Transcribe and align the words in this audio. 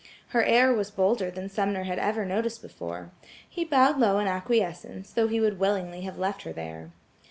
Her 0.29 0.43
air 0.43 0.73
was 0.73 0.89
bolder 0.89 1.29
than 1.29 1.47
Sumner 1.47 1.83
had 1.83 1.99
ever 1.99 2.25
noticed 2.25 2.63
before. 2.63 3.11
He 3.47 3.63
bowed 3.63 3.99
low 3.99 4.17
in 4.17 4.25
acquiescence, 4.27 5.11
though 5.13 5.27
he 5.27 5.39
would 5.39 5.59
willingly 5.59 6.01
have 6.01 6.17
left 6.17 6.41
her 6.41 6.51
there. 6.51 6.89